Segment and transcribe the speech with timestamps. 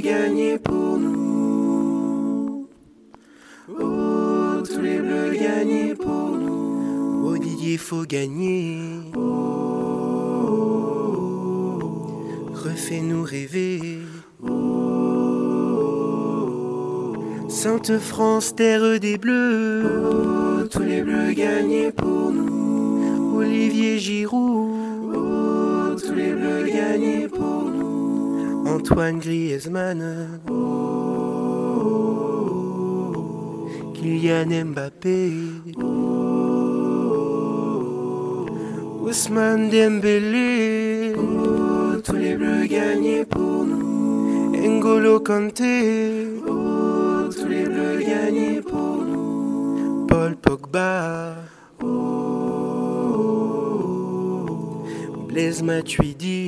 [0.00, 2.68] gagnés pour nous.
[3.68, 7.24] Oh, tous les bleus gagnés pour nous.
[7.26, 8.78] Oh Didier, faut gagner.
[12.54, 13.98] Refais-nous rêver.
[17.48, 19.84] Sainte France, terre des bleus.
[19.84, 23.36] Oh, tous les bleus gagnés pour nous.
[23.36, 24.87] Olivier Giroud.
[28.78, 30.00] Antoine Griezmann.
[33.92, 35.18] Kylian Mbappé.
[39.02, 41.12] Ousmane Dembélé.
[42.04, 44.52] Tous les bleus gagnés pour nous.
[44.52, 46.28] N'Golo Kanté.
[46.46, 50.06] Tous les bleus gagnés pour nous.
[50.06, 51.34] Paul Pogba.
[55.26, 56.47] Blaise Matuidi.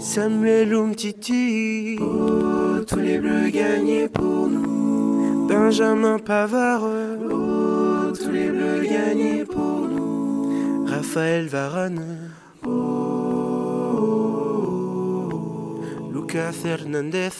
[0.00, 1.98] Samuel Umtiti.
[2.00, 5.46] Oh, tous les bleus gagnés pour nous.
[5.48, 6.82] Benjamin Pavard.
[7.30, 10.86] Oh, tous les bleus gagnés pour nous.
[10.86, 12.30] Raphaël Varane.
[16.12, 17.30] Lucas Hernandez.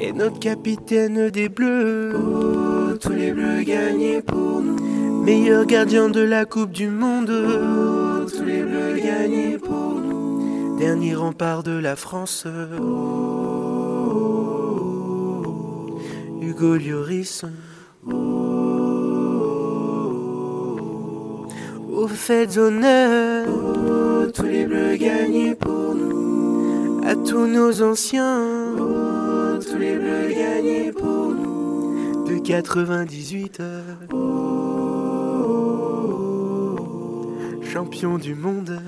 [0.00, 2.12] Et notre capitaine des Bleus.
[2.14, 4.77] Oh, tous les bleus gagnés pour nous.
[5.28, 7.28] Meilleur gardien de la Coupe du Monde.
[7.30, 10.78] Oh, tous les bleus gagnés pour nous.
[10.78, 12.46] Dernier rempart de la France.
[16.40, 17.44] Hugo Lloris.
[21.92, 27.02] Au fait honneur Oh, tous les bleus gagnés pour nous.
[27.06, 28.46] à tous nos anciens
[28.78, 32.24] Oh, tous les bleus gagnés pour nous.
[32.24, 33.60] de 98
[37.72, 38.80] champion du monde.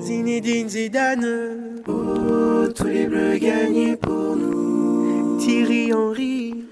[0.00, 5.38] Zinedine Zidane, Oh, tous les bleus gagnés pour nous.
[5.38, 6.64] Thierry Henry,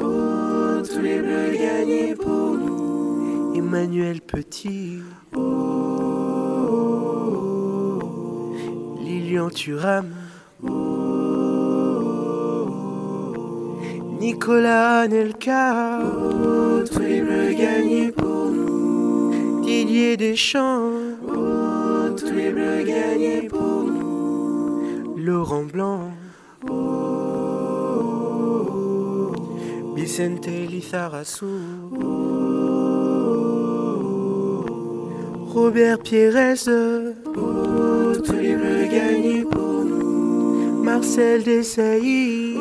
[0.00, 3.54] Oh, tous les bleus gagnés pour nous.
[3.54, 5.00] Emmanuel Petit,
[9.02, 10.06] Lilian Thuram,
[14.28, 19.62] Nicolas Anelka, Oh, tous les bleus gagnés pour nous.
[19.64, 20.92] Didier Deschamps,
[21.26, 25.16] Oh, les bleus gagnés pour nous.
[25.16, 26.10] Laurent Blanc,
[29.96, 31.46] Vicente Lizarazu,
[35.54, 36.68] Robert Pires,
[37.34, 39.77] Oh, tous les bleus gagnés pour nous.
[40.90, 42.56] Marcel Desailly.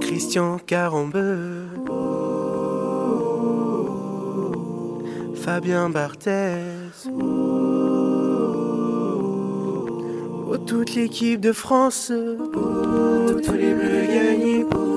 [0.00, 1.68] Christian Carambeu,
[5.36, 6.56] Fabien Barthez,
[10.66, 14.93] toute l'équipe de France, tous les bleus gagnés pour.